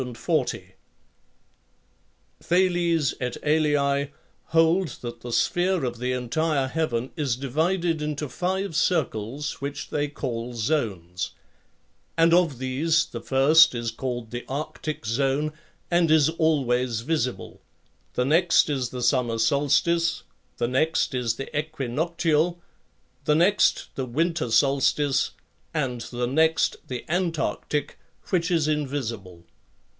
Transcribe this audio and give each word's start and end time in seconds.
Thales 2.39 3.13
et 3.21 3.37
al. 3.43 4.07
hold 4.45 4.87
that 5.01 5.21
the 5.21 5.31
sphere 5.31 5.85
of 5.85 5.99
the 5.99 6.11
entire 6.11 6.67
heaven 6.67 7.11
is 7.15 7.35
divided 7.35 8.01
into 8.01 8.27
five 8.27 8.75
circles 8.75 9.61
which 9.61 9.91
they 9.91 10.07
call 10.07 10.55
zones; 10.55 11.33
and 12.17 12.33
of 12.33 12.57
these 12.57 13.05
the 13.05 13.21
first 13.21 13.75
is 13.75 13.91
called 13.91 14.31
the 14.31 14.43
arctic 14.49 15.05
zone, 15.05 15.53
and 15.91 16.09
is 16.09 16.29
always 16.29 17.01
visible, 17.01 17.61
the 18.15 18.25
next 18.25 18.71
is 18.71 18.89
the 18.89 19.03
summer 19.03 19.37
solstice, 19.37 20.23
the 20.57 20.67
next 20.67 21.13
is 21.13 21.35
the 21.35 21.55
equinoctial, 21.55 22.59
the 23.25 23.35
next 23.35 23.89
the 23.93 24.07
winter 24.07 24.49
solstice, 24.49 25.29
and 25.75 26.01
the 26.09 26.25
next 26.25 26.77
the 26.87 27.05
antarctic, 27.07 27.99
which 28.31 28.49
is 28.49 28.67
invisible. 28.67 29.43